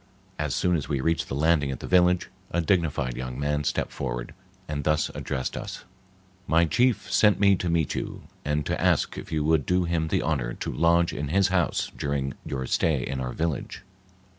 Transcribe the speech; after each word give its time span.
As 0.39 0.55
soon 0.55 0.75
as 0.75 0.89
we 0.89 0.99
reached 0.99 1.27
the 1.27 1.35
landing 1.35 1.69
at 1.69 1.79
the 1.79 1.85
village, 1.85 2.29
a 2.49 2.59
dignified 2.59 3.15
young 3.15 3.39
man 3.39 3.63
stepped 3.63 3.91
forward 3.91 4.33
and 4.67 4.83
thus 4.83 5.09
addressed 5.13 5.55
us:— 5.55 5.85
"My 6.47 6.65
chief 6.65 7.11
sent 7.11 7.39
me 7.39 7.55
to 7.57 7.69
meet 7.69 7.93
you, 7.93 8.23
and 8.43 8.65
to 8.65 8.81
ask 8.81 9.15
if 9.19 9.31
you 9.31 9.43
would 9.43 9.63
do 9.67 9.83
him 9.83 10.07
the 10.07 10.23
honor 10.23 10.55
to 10.55 10.73
lodge 10.73 11.13
in 11.13 11.27
his 11.27 11.49
house 11.49 11.91
during 11.95 12.33
your 12.43 12.65
stay 12.65 13.05
in 13.05 13.19
our 13.19 13.31
village?" 13.31 13.83